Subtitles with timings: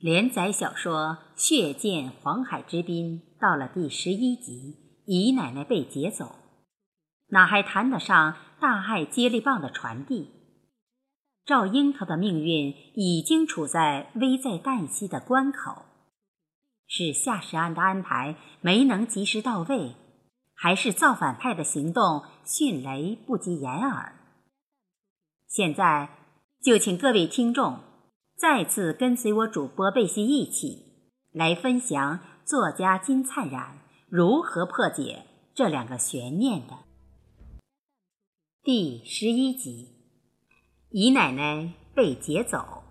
[0.00, 0.94] 连载小说
[1.34, 4.76] 《血溅黄海之滨》到了第十一集，
[5.06, 6.36] 姨奶奶被劫走，
[7.30, 10.30] 哪还谈得上大爱接力棒的传递？
[11.44, 15.86] 赵樱桃的命运已经处在危在旦夕的关口，
[16.86, 19.96] 是夏世安的安排没能及时到位，
[20.54, 24.14] 还是造反派的行动迅雷不及掩耳？
[25.48, 26.10] 现在
[26.62, 27.87] 就请各位听众。
[28.38, 36.84] 再次跟随我主播贝西一起来分享作家金灿然如何破解这两个悬念的
[38.62, 39.88] 第十一集：
[40.90, 42.84] 姨奶奶被劫走。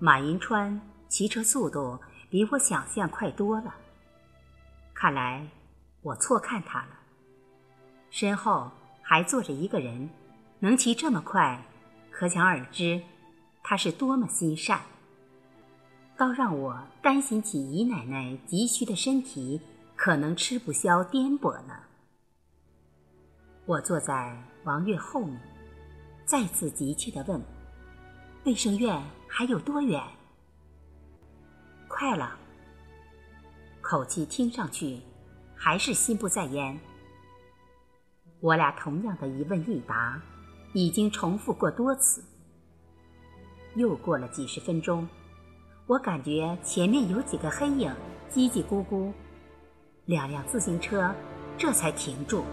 [0.00, 3.72] 马银川骑车速度比我想象快多了，
[4.94, 5.46] 看来
[6.02, 6.98] 我错看他了。
[8.10, 8.68] 身后
[9.00, 10.10] 还坐着一个人，
[10.58, 11.64] 能骑这么快。
[12.18, 13.00] 可想而知，
[13.62, 14.80] 他是多么心善，
[16.16, 19.60] 倒让我担心起姨奶奶急需的身体
[19.94, 21.78] 可能吃不消颠簸呢。
[23.66, 25.40] 我坐在王月后面，
[26.24, 27.40] 再次急切地问
[28.44, 30.02] ：“卫生院还有多远？”
[31.86, 32.36] 快了，
[33.80, 35.00] 口气听上去
[35.54, 36.76] 还是心不在焉。
[38.40, 40.20] 我俩同样的一问一答。
[40.72, 42.22] 已经重复过多次。
[43.74, 45.08] 又过了几十分钟，
[45.86, 47.92] 我感觉前面有几个黑影
[48.30, 49.12] 叽叽咕咕，
[50.06, 51.14] 两辆自行车
[51.56, 52.44] 这才停住。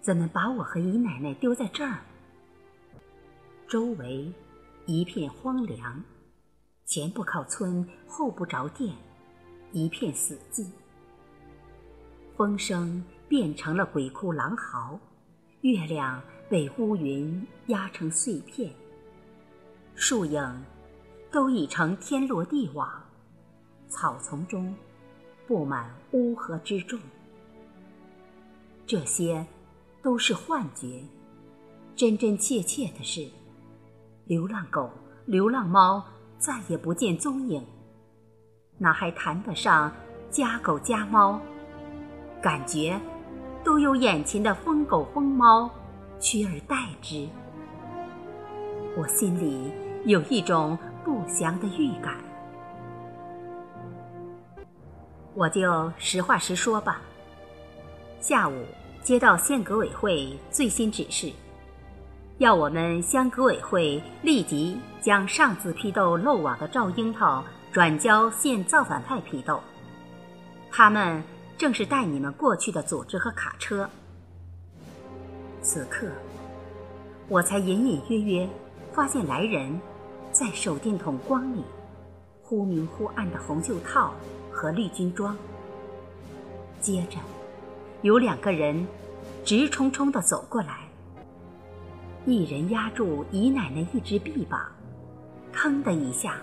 [0.00, 2.00] 怎么把我和姨奶奶丢在这儿？
[3.68, 4.32] 周围
[4.86, 6.02] 一片荒凉，
[6.84, 8.94] 前不靠村，后不着店，
[9.72, 10.66] 一片死寂。
[12.36, 13.04] 风声。
[13.32, 15.00] 变成了鬼哭狼嚎，
[15.62, 18.70] 月亮被乌云压成碎片，
[19.94, 20.62] 树影
[21.30, 22.92] 都已成天罗地网，
[23.88, 24.74] 草丛中
[25.46, 27.00] 布满乌合之众。
[28.86, 29.46] 这些
[30.02, 31.02] 都是幻觉，
[31.96, 33.26] 真真切切的是，
[34.26, 34.90] 流浪狗、
[35.24, 36.04] 流浪猫
[36.36, 37.64] 再也不见踪影，
[38.76, 39.90] 哪还谈得上
[40.28, 41.40] 家狗家猫？
[42.42, 43.00] 感觉。
[43.64, 45.70] 都由眼前的疯狗疯猫
[46.18, 47.28] 取而代之，
[48.96, 49.72] 我心里
[50.04, 52.16] 有一种不祥的预感。
[55.34, 57.00] 我就实话实说吧。
[58.20, 58.64] 下午
[59.00, 61.32] 接到县革委会最新指示，
[62.38, 67.42] 要我们乡革委会立即将上次批斗漏网的赵樱桃
[67.72, 69.60] 转交县造反派批斗，
[70.70, 71.22] 他们。
[71.62, 73.88] 正是带你们过去的组织和卡车。
[75.62, 76.08] 此刻，
[77.28, 78.48] 我才隐隐约约
[78.92, 79.80] 发现来人，
[80.32, 81.62] 在手电筒光里，
[82.42, 84.12] 忽明忽暗的红袖套
[84.50, 85.38] 和绿军装。
[86.80, 87.18] 接着，
[88.00, 88.84] 有两个人
[89.44, 90.80] 直冲冲地走过来，
[92.26, 94.60] 一人压住姨奶奶一只臂膀，
[95.52, 96.38] 腾的一下，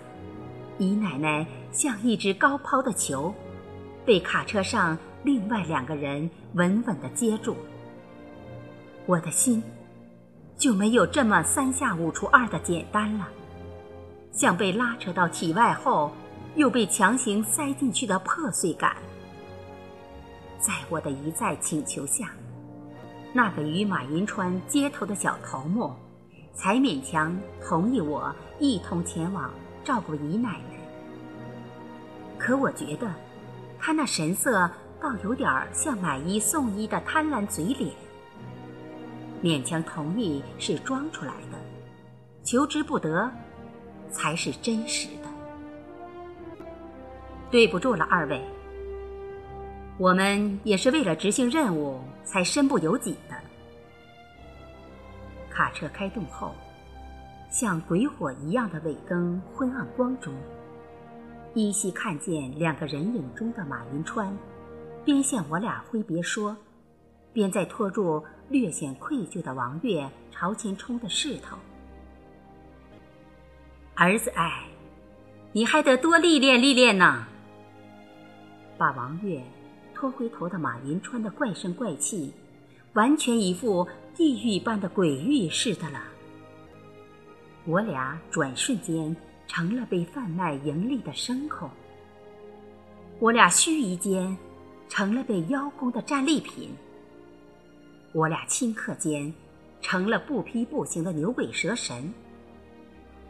[0.77, 3.35] 姨奶奶像一只高抛的球，
[4.05, 4.97] 被卡车上。
[5.23, 7.55] 另外两个人稳稳地接住，
[9.05, 9.61] 我的心
[10.57, 13.27] 就没有这么三下五除二的简单了，
[14.31, 16.09] 像被拉扯到体外后
[16.55, 18.95] 又被强行塞进去的破碎感。
[20.57, 22.31] 在我的一再请求下，
[23.33, 25.93] 那个与马银川接头的小头目
[26.53, 29.51] 才勉强同意我一同前往
[29.83, 30.79] 照顾姨奶奶。
[32.37, 33.13] 可我觉得
[33.77, 34.71] 他那神色。
[35.01, 37.91] 倒有点像买一送一的贪婪嘴脸，
[39.41, 41.57] 勉强同意是装出来的，
[42.43, 43.31] 求之不得
[44.11, 45.29] 才是真实的。
[47.49, 48.43] 对不住了，二位，
[49.97, 53.35] 我们也是为了执行任务才身不由己的。
[55.49, 56.53] 卡车开动后，
[57.49, 60.33] 像鬼火一样的尾灯昏暗光中，
[61.53, 64.37] 依稀看见两个人影中的马云川。
[65.09, 66.55] 边向我俩挥别说，
[67.33, 71.57] 边在拖住略显愧疚的王月朝前冲的势头。
[73.95, 74.65] 儿子，哎，
[75.51, 77.25] 你还得多历练历练呢。
[78.77, 79.41] 把王月
[79.95, 82.31] 拖回头的马云川的怪声怪气，
[82.93, 86.03] 完全一副地狱般的鬼域似的了。
[87.65, 89.15] 我俩转瞬间
[89.47, 91.67] 成了被贩卖盈利的牲口。
[93.17, 94.37] 我俩须臾间。
[94.89, 96.75] 成了被邀功的战利品。
[98.11, 99.33] 我俩顷刻间
[99.81, 102.11] 成了不批不行的牛鬼蛇神。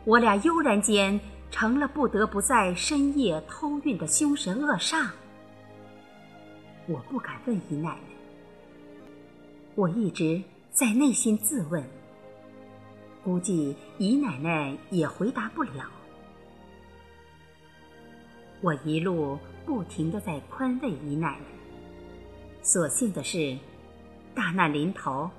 [0.05, 1.19] 我俩悠然间
[1.51, 5.09] 成了不得不在深夜偷运的凶神恶煞。
[6.87, 7.99] 我不敢问姨奶奶，
[9.75, 10.41] 我一直
[10.71, 11.83] 在内心自问，
[13.23, 15.85] 估计姨奶奶也回答不了。
[18.61, 21.45] 我一路不停的在宽慰姨奶奶，
[22.61, 23.57] 所幸的是，
[24.35, 25.29] 大难临头，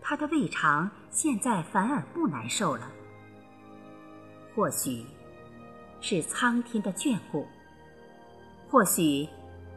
[0.00, 2.90] 她的胃肠现在反而不难受了。
[4.54, 5.04] 或许
[6.00, 7.46] 是苍天的眷顾，
[8.70, 9.28] 或许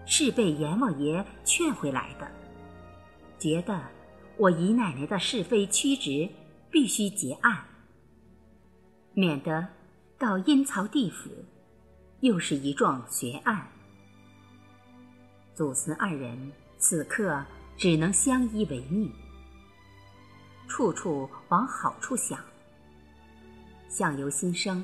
[0.05, 2.27] 是被阎王爷劝回来的，
[3.37, 3.81] 觉得
[4.37, 6.29] 我姨奶奶的是非曲直
[6.71, 7.65] 必须结案，
[9.13, 9.67] 免得
[10.17, 11.29] 到阴曹地府
[12.21, 13.67] 又是一桩悬案。
[15.53, 17.43] 祖孙二人此刻
[17.77, 19.11] 只能相依为命，
[20.67, 22.39] 处处往好处想。
[23.87, 24.83] 相由心生，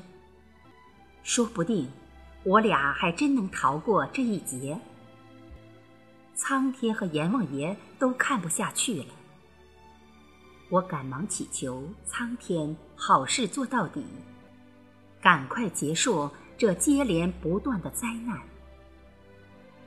[1.22, 1.90] 说不定
[2.44, 4.78] 我俩还真能逃过这一劫。
[6.34, 9.06] 苍天和阎王爷都看不下去了，
[10.68, 14.04] 我赶忙祈求苍天好事做到底，
[15.20, 18.40] 赶快结束这接连不断的灾难。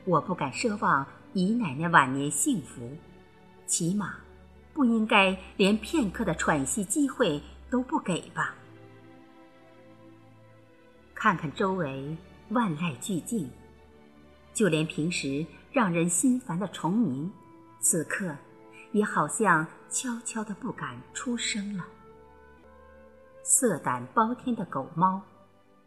[0.05, 2.95] 我不敢奢望姨奶奶晚年幸福，
[3.65, 4.15] 起码
[4.73, 8.55] 不应该连片刻的喘息机会都不给吧。
[11.13, 12.15] 看看周围
[12.49, 13.49] 万籁俱静，
[14.53, 17.31] 就连平时让人心烦的虫鸣，
[17.79, 18.35] 此刻
[18.91, 21.85] 也好像悄悄的不敢出声了。
[23.43, 25.21] 色胆包天的狗猫，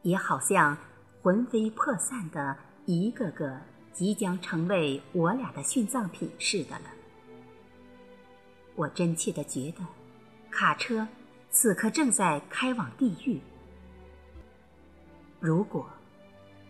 [0.02, 0.76] 也好像
[1.22, 2.56] 魂飞魄散的
[2.86, 3.60] 一个个
[3.92, 6.84] 即将成为我俩的殉葬品似的了。
[8.74, 9.84] 我真切的觉得，
[10.50, 11.06] 卡车
[11.50, 13.40] 此刻正在开往地狱。
[15.38, 15.88] 如果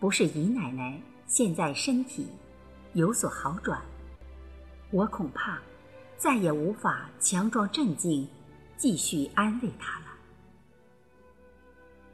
[0.00, 2.28] 不是姨奶奶现在身体
[2.94, 3.80] 有所好转，
[4.90, 5.60] 我恐怕
[6.16, 8.28] 再也无法强装镇静，
[8.76, 10.06] 继续安慰她了。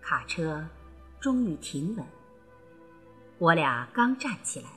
[0.03, 0.67] 卡车
[1.21, 2.05] 终于停稳，
[3.39, 4.69] 我俩刚站起来，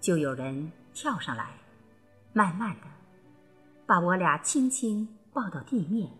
[0.00, 1.54] 就有人跳上来，
[2.32, 2.86] 慢慢的
[3.86, 6.10] 把我俩轻轻抱到地面。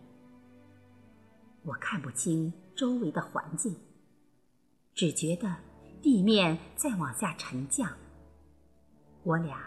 [1.63, 3.77] 我看不清周围的环境。
[4.93, 5.55] 只觉得
[6.03, 7.91] 地面在往下沉降，
[9.23, 9.59] 我俩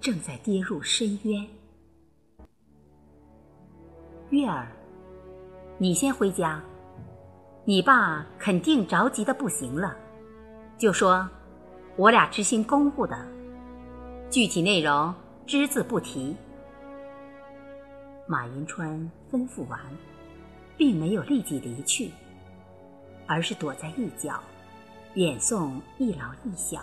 [0.00, 1.46] 正在跌入深渊。
[4.30, 4.72] 月儿，
[5.78, 6.62] 你先回家，
[7.68, 9.96] 你爸肯定着急的不行了，
[10.78, 11.28] 就说
[11.96, 13.26] 我俩执行公务的，
[14.30, 15.12] 具体内容
[15.48, 16.36] 只字不提。
[18.28, 18.88] 马云川
[19.28, 19.80] 吩咐完，
[20.76, 22.12] 并没有立即离去。
[23.26, 24.40] 而是躲在一角，
[25.14, 26.82] 远送一老一小，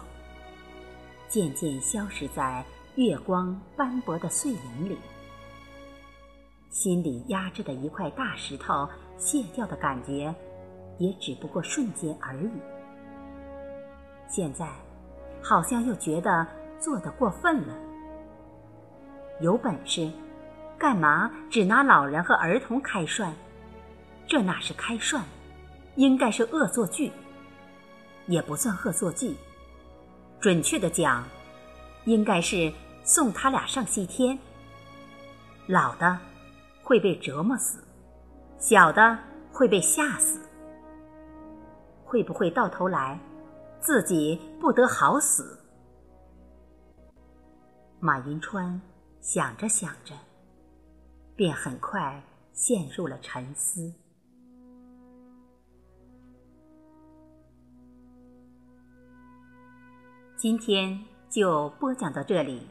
[1.30, 2.62] 渐渐消失在
[2.96, 4.98] 月光斑驳的碎影里。
[6.70, 8.86] 心里压制的一块大石头
[9.18, 10.36] 卸掉的感觉，
[11.04, 12.50] 也只不过瞬间而已。
[14.26, 14.70] 现在，
[15.42, 16.48] 好像又觉得
[16.80, 17.76] 做得过分了。
[19.42, 20.10] 有本事，
[20.78, 23.34] 干嘛只拿老人和儿童开涮？
[24.25, 25.22] 这哪是开涮？
[25.96, 27.12] 应该是恶作剧，
[28.27, 29.36] 也不算恶作剧。
[30.39, 31.27] 准确的讲，
[32.06, 32.72] 应该是
[33.04, 34.39] 送他俩上西天。
[35.68, 36.18] 老的
[36.82, 37.84] 会被折磨死，
[38.58, 39.20] 小的
[39.51, 40.39] 会被吓死。
[42.13, 43.20] 会不会到头来
[43.79, 45.58] 自己不得好死？
[48.00, 48.79] 马云川
[49.20, 50.13] 想着想着，
[51.36, 53.91] 便很快陷入了沉思。
[60.38, 62.67] 今天就播讲到这里，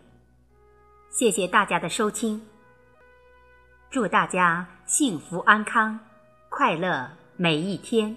[1.11, 2.41] 谢谢大家的收听。
[3.91, 5.99] 祝大家幸福安康，
[6.49, 8.17] 快乐每一天。